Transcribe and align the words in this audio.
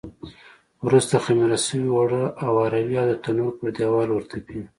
وروسته 0.85 1.15
خمېره 1.23 1.57
شوي 1.65 1.89
اوړه 1.93 2.23
اواروي 2.47 2.95
او 3.01 3.07
د 3.11 3.13
تنور 3.23 3.51
پر 3.59 3.67
دېوال 3.77 4.09
ورتپي. 4.11 4.59